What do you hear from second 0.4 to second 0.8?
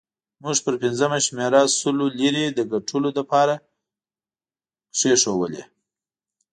موږ پر